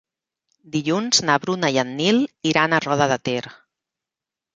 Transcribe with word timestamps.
Dilluns 0.75 1.19
na 1.29 1.35
Bruna 1.43 1.69
i 1.75 1.77
en 1.81 1.91
Nil 1.99 2.21
iran 2.53 2.73
a 2.73 2.81
Roda 2.87 3.09
de 3.13 3.19
Ter. 3.29 3.45